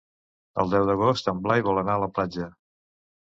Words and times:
El 0.63 0.71
deu 0.71 0.85
d'agost 0.89 1.29
en 1.33 1.43
Blai 1.47 1.63
vol 1.69 1.81
anar 1.81 1.97
a 1.99 2.03
la 2.05 2.09
platja. 2.17 2.47